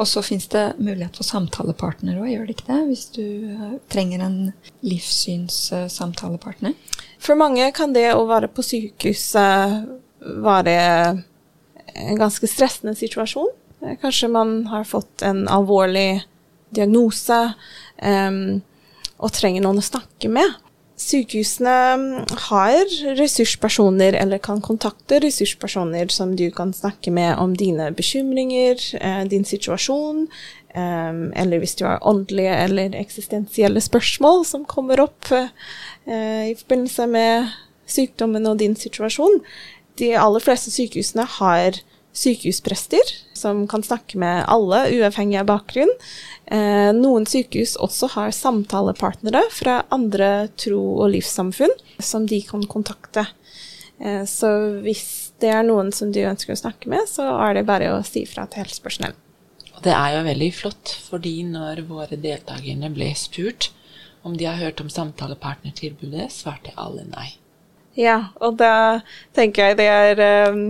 Og 0.00 0.08
så 0.08 0.22
fins 0.24 0.46
det 0.52 0.64
mulighet 0.80 1.18
for 1.20 1.28
samtalepartner 1.28 2.20
òg, 2.22 2.30
gjør 2.32 2.46
det 2.48 2.54
ikke 2.56 2.68
det? 2.70 2.80
Hvis 2.88 3.06
du 3.12 3.24
eh, 3.52 3.74
trenger 3.92 4.24
en 4.24 4.38
livssynssamtalepartner? 4.86 6.72
For 7.20 7.36
mange 7.36 7.66
kan 7.76 7.92
det 7.92 8.08
å 8.14 8.24
være 8.30 8.48
på 8.48 8.64
sykehuset 8.64 9.90
være 10.40 10.76
en 12.00 12.20
ganske 12.20 12.48
stressende 12.48 12.96
situasjon. 12.96 13.52
Eh, 13.84 13.98
kanskje 14.00 14.32
man 14.32 14.62
har 14.72 14.88
fått 14.88 15.26
en 15.26 15.44
alvorlig 15.52 16.22
diagnose. 16.72 17.42
Um, 18.00 18.62
og 19.20 19.32
trenger 19.36 19.64
noen 19.64 19.82
å 19.82 19.84
snakke 19.84 20.30
med. 20.32 20.56
Sykehusene 21.00 21.74
har 22.50 22.90
ressurspersoner, 23.16 24.12
eller 24.20 24.40
kan 24.42 24.60
kontakte 24.60 25.20
ressurspersoner 25.24 26.10
som 26.12 26.34
du 26.36 26.50
kan 26.52 26.74
snakke 26.76 27.12
med 27.14 27.38
om 27.40 27.54
dine 27.56 27.88
bekymringer, 27.96 28.76
eh, 29.00 29.24
din 29.24 29.44
situasjon, 29.44 30.26
eh, 30.74 31.12
eller 31.42 31.58
hvis 31.58 31.74
du 31.80 31.86
har 31.86 32.04
åndelige 32.04 32.54
eller 32.66 32.94
eksistensielle 33.00 33.80
spørsmål 33.80 34.44
som 34.44 34.68
kommer 34.68 35.00
opp 35.00 35.32
eh, 35.32 35.48
i 36.52 36.54
forbindelse 36.54 37.06
med 37.06 37.48
sykdommen 37.86 38.46
og 38.46 38.58
din 38.58 38.76
situasjon. 38.76 39.40
De 39.98 40.12
aller 40.18 40.40
fleste 40.40 40.70
sykehusene 40.70 41.24
har 41.40 41.80
sykehusprester 42.20 43.14
som 43.36 43.64
kan 43.70 43.84
snakke 43.86 44.18
med 44.20 44.44
alle, 44.50 44.84
uavhengig 44.92 45.38
av 45.40 45.48
bakgrunn. 45.48 45.90
Eh, 46.50 46.90
noen 46.96 47.26
sykehus 47.28 47.76
også 47.80 48.10
har 48.16 48.34
samtalepartnere 48.36 49.46
fra 49.54 49.80
andre 49.94 50.50
tro- 50.60 51.00
og 51.00 51.12
livssamfunn 51.14 51.72
som 51.98 52.26
de 52.28 52.42
kan 52.44 52.66
kontakte. 52.68 53.26
Eh, 54.00 54.24
så 54.28 54.52
hvis 54.84 55.32
det 55.40 55.52
er 55.54 55.64
noen 55.66 55.92
som 55.96 56.12
du 56.12 56.20
ønsker 56.20 56.54
å 56.54 56.62
snakke 56.62 56.90
med, 56.92 57.08
så 57.08 57.26
er 57.48 57.56
det 57.56 57.68
bare 57.68 57.92
å 57.94 58.04
si 58.06 58.26
fra 58.28 58.46
til 58.50 58.64
helsepersonell. 58.64 59.16
Det 59.80 59.92
er 59.96 60.16
jo 60.18 60.24
veldig 60.26 60.50
flott, 60.52 60.96
fordi 61.08 61.38
når 61.48 61.86
våre 61.88 62.18
deltakerne 62.20 62.90
ble 62.92 63.14
spurt 63.16 63.70
om 64.26 64.34
de 64.36 64.44
har 64.44 64.58
hørt 64.60 64.82
om 64.84 64.90
samtalepartnertilbudet, 64.92 66.28
svarte 66.34 66.74
alle 66.76 67.06
nei. 67.08 67.30
Ja, 67.98 68.30
og 68.40 68.58
da 68.60 69.00
tenker 69.36 69.70
jeg 69.70 69.80
det 69.80 69.88
er 69.90 70.50
um, 70.52 70.64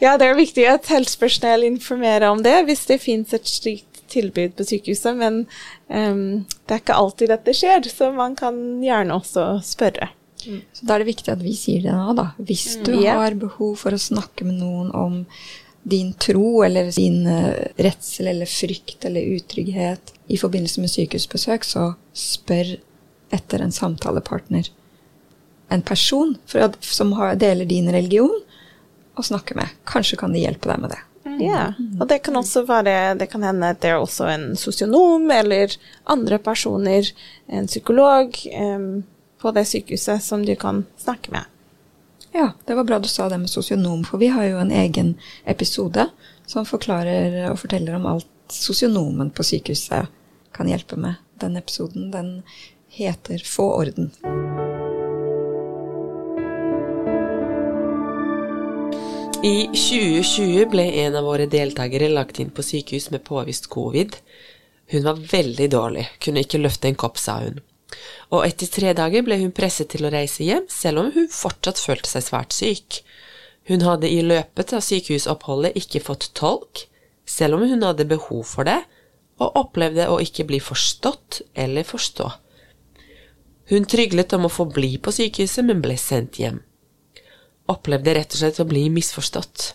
ja, 0.00 0.16
det 0.16 0.26
er 0.26 0.38
viktig 0.38 0.64
at 0.68 0.88
helsepersonell 0.92 1.66
informerer 1.68 2.28
om 2.30 2.42
det 2.44 2.56
hvis 2.68 2.86
det 2.88 3.00
finnes 3.02 3.32
et 3.36 3.48
slikt 3.48 4.02
tilbud 4.10 4.56
på 4.58 4.66
sykehuset, 4.66 5.12
men 5.16 5.44
um, 5.86 6.42
det 6.66 6.74
er 6.74 6.82
ikke 6.82 6.98
alltid 6.98 7.30
dette 7.30 7.54
skjer, 7.54 7.84
så 7.92 8.10
man 8.14 8.34
kan 8.38 8.56
gjerne 8.82 9.14
også 9.20 9.52
spørre. 9.64 10.10
Mm. 10.46 10.60
Så 10.72 10.86
da 10.88 10.94
er 10.94 11.02
det 11.02 11.10
viktig 11.10 11.32
at 11.34 11.42
vi 11.44 11.54
sier 11.56 11.84
det 11.84 11.94
nå, 11.94 12.14
da. 12.18 12.30
Hvis 12.40 12.78
mm. 12.80 12.84
du 12.88 12.94
mm, 12.94 13.02
yeah. 13.04 13.20
har 13.20 13.38
behov 13.38 13.74
for 13.82 13.94
å 13.94 14.00
snakke 14.00 14.48
med 14.48 14.58
noen 14.62 14.90
om 14.96 15.20
din 15.90 16.12
tro 16.20 16.60
eller 16.64 16.90
din 16.96 17.22
uh, 17.28 17.54
redsel 17.80 18.32
eller 18.32 18.50
frykt 18.50 19.06
eller 19.08 19.36
utrygghet 19.36 20.14
i 20.32 20.40
forbindelse 20.40 20.82
med 20.82 20.92
sykehusbesøk, 20.92 21.64
så 21.64 21.86
spør 22.16 22.76
etter 23.36 23.62
en 23.62 23.72
samtalepartner. 23.74 24.72
En 25.70 25.82
person 25.86 26.34
at, 26.54 26.76
som 26.84 27.12
har, 27.18 27.36
deler 27.38 27.68
din 27.68 27.90
religion, 27.92 28.34
å 29.14 29.22
snakke 29.22 29.54
med. 29.58 29.70
Kanskje 29.88 30.18
kan 30.20 30.34
de 30.34 30.42
hjelpe 30.42 30.70
deg 30.70 30.82
med 30.82 30.94
det. 30.94 31.00
Ja, 31.40 31.72
og 32.00 32.08
det 32.08 32.22
kan 32.24 32.36
også 32.36 32.62
være 32.68 33.14
Det 33.20 33.26
kan 33.30 33.42
hende 33.44 33.68
at 33.74 33.80
det 33.82 33.90
er 33.92 34.00
også 34.00 34.26
en 34.32 34.44
sosionom 34.56 35.28
eller 35.30 35.72
andre 36.08 36.38
personer, 36.42 37.06
en 37.46 37.68
psykolog, 37.68 38.36
um, 38.56 39.02
på 39.40 39.52
det 39.56 39.64
sykehuset 39.68 40.22
som 40.24 40.44
du 40.44 40.54
kan 40.56 40.84
snakke 41.00 41.32
med. 41.32 41.44
Ja, 42.32 42.52
det 42.64 42.74
var 42.74 42.84
bra 42.84 42.98
du 42.98 43.08
sa 43.08 43.28
det 43.28 43.38
med 43.38 43.50
sosionom, 43.50 44.04
for 44.04 44.18
vi 44.18 44.30
har 44.30 44.44
jo 44.44 44.58
en 44.60 44.72
egen 44.72 45.14
episode 45.44 46.08
som 46.46 46.66
forklarer 46.68 47.50
og 47.50 47.58
forteller 47.58 47.96
om 47.98 48.06
alt 48.06 48.28
sosionomen 48.52 49.30
på 49.30 49.46
sykehuset 49.46 50.10
kan 50.54 50.68
hjelpe 50.70 50.96
med. 50.96 51.18
Den 51.40 51.56
episoden, 51.56 52.10
den 52.10 52.42
heter 52.88 53.42
Få 53.44 53.72
orden. 53.80 54.12
I 59.40 59.70
2020 59.72 60.66
ble 60.68 60.82
en 61.00 61.14
av 61.16 61.24
våre 61.24 61.46
deltakere 61.48 62.10
lagt 62.12 62.42
inn 62.42 62.50
på 62.52 62.60
sykehus 62.60 63.06
med 63.08 63.22
påvist 63.24 63.70
covid. 63.72 64.18
Hun 64.92 65.06
var 65.06 65.22
veldig 65.30 65.68
dårlig, 65.72 66.02
kunne 66.20 66.42
ikke 66.44 66.60
løfte 66.60 66.90
en 66.90 66.98
kopp, 67.00 67.16
sa 67.16 67.38
hun. 67.46 67.56
Og 68.36 68.44
etter 68.44 68.68
tre 68.68 68.92
dager 68.98 69.24
ble 69.24 69.40
hun 69.40 69.54
presset 69.56 69.88
til 69.94 70.04
å 70.04 70.12
reise 70.12 70.44
hjem, 70.44 70.68
selv 70.68 71.00
om 71.00 71.10
hun 71.16 71.32
fortsatt 71.32 71.80
følte 71.80 72.12
seg 72.12 72.28
svært 72.28 72.52
syk. 72.52 73.00
Hun 73.64 73.88
hadde 73.88 74.12
i 74.12 74.20
løpet 74.28 74.76
av 74.76 74.84
sykehusoppholdet 74.84 75.80
ikke 75.80 76.04
fått 76.04 76.28
tolk, 76.36 76.84
selv 77.24 77.56
om 77.56 77.64
hun 77.64 77.88
hadde 77.88 78.10
behov 78.12 78.44
for 78.44 78.68
det, 78.68 78.82
og 79.40 79.56
opplevde 79.56 80.12
å 80.12 80.20
ikke 80.20 80.50
bli 80.52 80.60
forstått 80.60 81.46
eller 81.56 81.88
forstå. 81.88 82.28
Hun 83.72 83.88
tryglet 83.88 84.36
om 84.36 84.44
å 84.44 84.52
få 84.52 84.68
bli 84.68 84.98
på 85.00 85.16
sykehuset, 85.16 85.64
men 85.64 85.80
ble 85.80 85.96
sendt 85.96 86.44
hjem 86.44 86.60
opplevde 87.68 88.14
rett 88.16 88.32
og 88.34 88.40
slett 88.42 88.60
å 88.62 88.68
bli 88.68 88.86
misforstått. 88.92 89.74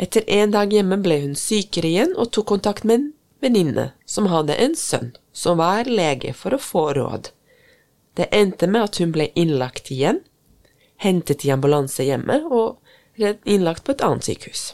Etter 0.00 0.24
en 0.26 0.54
dag 0.54 0.72
hjemme 0.72 1.00
ble 1.02 1.18
hun 1.24 1.34
sykere 1.36 1.90
igjen 1.90 2.14
og 2.16 2.30
tok 2.32 2.46
kontakt 2.54 2.86
med 2.88 2.98
en 2.98 3.08
venninne 3.44 3.90
som 4.06 4.28
hadde 4.32 4.56
en 4.56 4.76
sønn 4.76 5.12
som 5.32 5.60
var 5.60 5.88
lege, 5.88 6.32
for 6.34 6.54
å 6.54 6.60
få 6.60 6.90
råd. 6.96 7.30
Det 8.16 8.28
endte 8.34 8.66
med 8.66 8.88
at 8.88 8.98
hun 9.00 9.12
ble 9.14 9.30
innlagt 9.38 9.90
igjen, 9.94 10.20
hentet 11.00 11.44
i 11.46 11.52
ambulanse 11.54 12.04
hjemme 12.04 12.42
og 12.50 12.80
innlagt 13.44 13.84
på 13.84 13.94
et 13.94 14.04
annet 14.04 14.26
sykehus. 14.26 14.64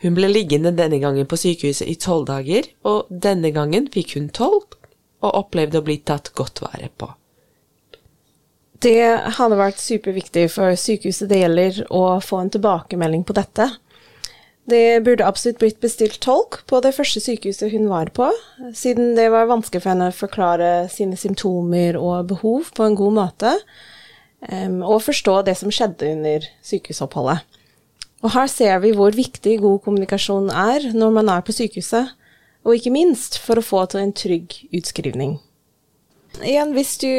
Hun 0.00 0.16
ble 0.16 0.30
liggende 0.30 0.72
denne 0.72 0.98
gangen 1.02 1.28
på 1.28 1.36
sykehuset 1.36 1.88
i 1.90 1.98
tolv 2.00 2.26
dager, 2.30 2.64
og 2.88 3.10
denne 3.10 3.52
gangen 3.52 3.90
fikk 3.92 4.16
hun 4.16 4.30
tolk 4.32 4.78
og 5.20 5.34
opplevde 5.42 5.82
å 5.82 5.84
bli 5.84 5.98
tatt 6.00 6.32
godt 6.34 6.62
vare 6.64 6.88
på. 6.96 7.10
Det 8.80 9.04
hadde 9.36 9.58
vært 9.60 9.80
superviktig 9.82 10.46
for 10.54 10.72
sykehuset 10.78 11.28
det 11.28 11.42
gjelder 11.42 11.80
å 11.92 12.04
få 12.24 12.38
en 12.40 12.52
tilbakemelding 12.52 13.26
på 13.28 13.36
dette. 13.36 13.66
Det 14.70 15.02
burde 15.04 15.26
absolutt 15.26 15.58
blitt 15.60 15.80
bestilt 15.82 16.20
tolk 16.24 16.60
på 16.70 16.80
det 16.84 16.94
første 16.96 17.20
sykehuset 17.20 17.72
hun 17.74 17.88
var 17.90 18.12
på, 18.16 18.30
siden 18.76 19.16
det 19.18 19.26
var 19.34 19.50
vanskelig 19.50 19.82
for 19.82 19.92
henne 19.92 20.10
å 20.12 20.16
forklare 20.16 20.70
sine 20.92 21.18
symptomer 21.18 21.98
og 21.98 22.30
behov 22.30 22.70
på 22.76 22.86
en 22.86 22.96
god 22.96 23.16
måte, 23.18 23.54
og 24.80 25.02
forstå 25.04 25.40
det 25.48 25.56
som 25.60 25.72
skjedde 25.74 26.14
under 26.14 26.46
sykehusoppholdet. 26.64 27.44
Og 28.20 28.32
her 28.36 28.48
ser 28.52 28.80
vi 28.84 28.94
hvor 28.96 29.16
viktig 29.16 29.58
god 29.60 29.80
kommunikasjon 29.84 30.48
er 30.52 30.90
når 30.96 31.14
man 31.18 31.32
er 31.32 31.44
på 31.44 31.56
sykehuset, 31.56 32.16
og 32.64 32.76
ikke 32.76 32.92
minst 32.92 33.40
for 33.40 33.60
å 33.60 33.64
få 33.64 33.84
til 33.90 34.04
en 34.04 34.16
trygg 34.16 34.56
utskrivning. 34.76 35.38
Igjen, 36.38 36.72
hvis 36.76 36.94
du 37.02 37.10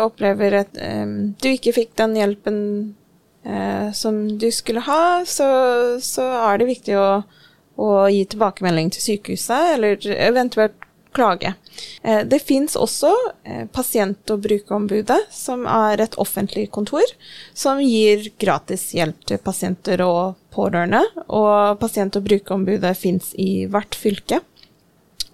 opplever 0.00 0.54
at 0.62 0.78
um, 0.78 1.34
du 1.42 1.50
ikke 1.50 1.74
fikk 1.76 1.96
den 1.98 2.14
hjelpen 2.16 2.58
uh, 3.44 3.90
som 3.96 4.24
du 4.38 4.48
skulle 4.54 4.84
ha, 4.86 5.24
så, 5.28 5.48
så 6.02 6.28
er 6.46 6.62
det 6.62 6.70
viktig 6.70 6.96
å, 6.96 7.08
å, 7.76 7.90
gi 8.12 8.22
tilbakemelding 8.32 8.92
til 8.94 9.04
sykehuset, 9.08 9.74
eller 9.74 10.08
eventuelt 10.14 10.88
klage. 11.12 11.52
Uh, 12.06 12.22
det 12.24 12.38
fins 12.46 12.78
også 12.78 13.10
uh, 13.12 13.66
Pasient- 13.74 14.32
og 14.32 14.46
brukerombudet, 14.46 15.20
som 15.34 15.66
er 15.68 16.00
et 16.06 16.16
offentlig 16.22 16.70
kontor 16.72 17.04
som 17.52 17.82
gir 17.82 18.30
gratis 18.40 18.92
hjelp 18.96 19.26
til 19.28 19.42
pasienter 19.42 20.00
og 20.06 20.38
pårørende. 20.54 21.02
Og 21.28 21.76
Pasient- 21.82 22.16
og 22.16 22.24
brukerombudet 22.30 22.94
fins 22.96 23.34
i 23.36 23.66
hvert 23.68 23.98
fylke. 23.98 24.40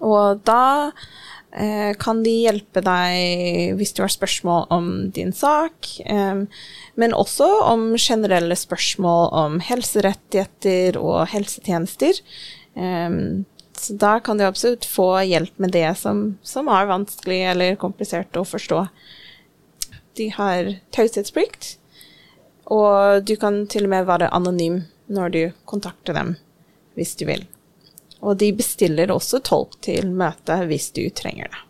Og 0.03 0.43
da 0.47 0.91
kan 1.49 2.19
de 2.21 2.33
hjelpe 2.43 2.81
deg 2.85 3.73
hvis 3.79 3.95
du 3.97 4.03
har 4.03 4.11
spørsmål 4.13 4.67
om 4.69 4.89
din 5.15 5.31
sak, 5.33 5.87
men 6.05 7.15
også 7.17 7.47
om 7.65 7.95
generelle 7.97 8.53
spørsmål 8.59 9.31
om 9.33 9.57
helserettigheter 9.65 10.99
og 11.01 11.23
helsetjenester. 11.31 12.21
Så 13.79 13.97
da 13.97 14.13
kan 14.21 14.37
du 14.37 14.45
absolutt 14.45 14.85
få 14.85 15.07
hjelp 15.25 15.57
med 15.57 15.73
det 15.73 15.87
som, 15.97 16.37
som 16.45 16.69
er 16.69 16.89
vanskelig 16.91 17.41
eller 17.55 17.81
komplisert 17.81 18.37
å 18.37 18.45
forstå. 18.45 18.85
De 20.19 20.29
har 20.35 20.73
taushetsplikt, 20.93 21.77
og 22.69 23.23
du 23.25 23.37
kan 23.39 23.63
til 23.71 23.87
og 23.87 23.95
med 23.95 24.09
være 24.09 24.29
anonym 24.35 24.83
når 25.09 25.33
du 25.33 25.41
kontakter 25.65 26.13
dem, 26.13 26.35
hvis 26.99 27.15
du 27.17 27.25
vil. 27.29 27.47
Og 28.19 28.39
de 28.39 28.51
bestiller 28.55 29.11
også 29.13 29.39
tolk 29.45 29.77
til 29.85 30.11
møte 30.11 30.57
hvis 30.69 30.89
du 30.95 31.05
trenger 31.15 31.51
det. 31.51 31.63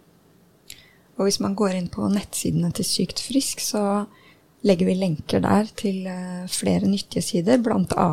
Og 1.20 1.28
hvis 1.28 1.42
man 1.44 1.56
går 1.60 1.76
inn 1.76 1.90
på 1.92 2.08
nettsidene 2.10 2.72
til 2.76 2.88
Sykt 2.88 3.20
frisk, 3.20 3.60
så 3.60 4.06
legger 4.64 4.88
vi 4.88 4.96
lenker 5.00 5.44
der 5.44 5.68
til 5.80 6.08
eh, 6.08 6.48
flere 6.52 6.88
nyttige 6.88 7.24
sider, 7.24 7.60
bl.a. 7.64 8.10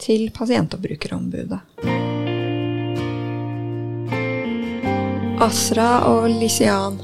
til 0.00 0.28
pasient- 0.36 0.76
og 0.76 0.84
brukerombudet. 0.84 1.60
Asra 5.40 5.88
og 6.10 6.28
Lisian, 6.28 6.98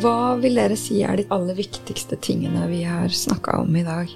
hva 0.00 0.34
vil 0.40 0.56
dere 0.56 0.76
si 0.80 1.02
er 1.04 1.20
de 1.20 1.26
aller 1.36 1.56
viktigste 1.58 2.16
tingene 2.24 2.64
vi 2.70 2.80
har 2.88 3.12
snakka 3.12 3.58
om 3.60 3.76
i 3.76 3.84
dag? 3.84 4.08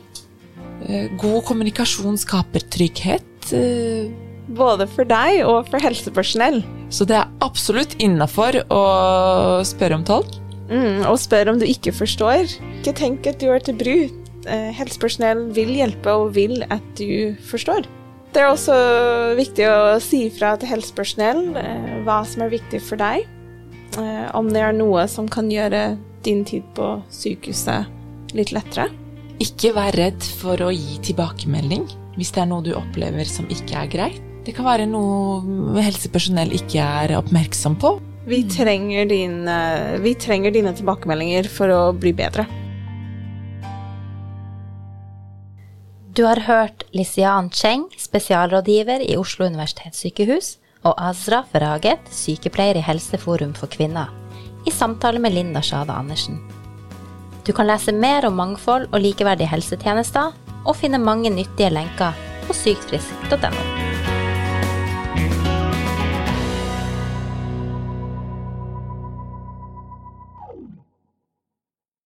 Eh, 0.88 1.12
god 1.20 1.42
kommunikasjon 1.44 2.16
skaper 2.20 2.64
trygghet. 2.72 3.52
Både 4.48 4.88
for 4.88 5.08
deg 5.08 5.42
og 5.44 5.68
for 5.68 5.82
helsepersonell. 5.84 6.62
Så 6.88 7.04
det 7.08 7.18
er 7.18 7.32
absolutt 7.44 7.98
innafor 8.00 8.62
å 8.72 8.84
spørre 9.68 9.98
om 9.98 10.06
tolk. 10.08 10.38
Mm, 10.68 11.04
og 11.08 11.16
spør 11.20 11.52
om 11.52 11.60
du 11.60 11.66
ikke 11.68 11.94
forstår. 11.96 12.48
Ikke 12.80 12.96
tenk 12.96 13.28
at 13.28 13.40
du 13.40 13.48
er 13.52 13.62
til 13.64 13.76
bru. 13.76 13.96
Eh, 14.48 14.70
helsepersonell 14.76 15.48
vil 15.56 15.72
hjelpe 15.76 16.12
og 16.12 16.34
vil 16.36 16.62
at 16.72 16.84
du 17.00 17.36
forstår. 17.48 17.88
Det 18.32 18.42
er 18.42 18.50
også 18.52 18.76
viktig 19.38 19.64
å 19.68 19.96
si 20.04 20.26
fra 20.32 20.52
til 20.60 20.70
helsepersonell 20.70 21.42
eh, 21.56 21.98
hva 22.04 22.20
som 22.28 22.44
er 22.44 22.52
viktig 22.52 22.80
for 22.84 23.00
deg. 23.00 23.24
Eh, 23.96 24.26
om 24.36 24.50
det 24.52 24.64
er 24.64 24.76
noe 24.76 25.06
som 25.08 25.28
kan 25.32 25.48
gjøre 25.52 25.96
din 26.26 26.44
tid 26.48 26.66
på 26.76 26.98
sykehuset 27.12 28.36
litt 28.36 28.52
lettere. 28.52 28.90
Ikke 29.40 29.72
vær 29.76 29.96
redd 29.96 30.24
for 30.40 30.60
å 30.60 30.72
gi 30.74 30.98
tilbakemelding 31.08 31.86
hvis 32.18 32.32
det 32.34 32.42
er 32.42 32.50
noe 32.50 32.64
du 32.66 32.72
opplever 32.76 33.28
som 33.28 33.48
ikke 33.52 33.84
er 33.84 33.92
greit. 33.92 34.27
Det 34.46 34.54
kan 34.56 34.66
være 34.68 34.86
noe 34.88 35.82
helsepersonell 35.84 36.54
ikke 36.56 36.84
er 36.84 37.16
oppmerksom 37.18 37.76
på. 37.80 37.96
Vi 38.28 38.42
trenger, 38.50 39.06
dine, 39.08 39.58
vi 40.04 40.12
trenger 40.20 40.52
dine 40.52 40.74
tilbakemeldinger 40.76 41.48
for 41.52 41.72
å 41.72 41.82
bli 41.96 42.12
bedre. 42.16 42.44
Du 46.18 46.24
har 46.26 46.40
hørt 46.48 46.82
Lisian 46.92 47.48
Cheng, 47.54 47.86
spesialrådgiver 47.96 49.04
i 49.06 49.16
Oslo 49.16 49.46
universitetssykehus, 49.46 50.56
og 50.82 50.98
Azra 50.98 51.44
Feraget, 51.46 52.10
sykepleier 52.10 52.78
i 52.78 52.84
Helseforum 52.84 53.54
for 53.56 53.70
kvinner, 53.70 54.10
i 54.66 54.74
samtale 54.74 55.22
med 55.22 55.36
Linda 55.36 55.62
Sjade 55.62 55.94
Andersen. 55.94 56.40
Du 57.46 57.54
kan 57.56 57.70
lese 57.70 57.94
mer 57.94 58.26
om 58.28 58.36
mangfold 58.36 58.90
og 58.90 59.00
likeverdige 59.00 59.48
helsetjenester, 59.48 60.34
og 60.66 60.76
finne 60.76 61.00
mange 61.00 61.30
nyttige 61.32 61.70
lenker 61.72 62.18
på 62.48 62.56
sykfrisk.no. 62.56 63.87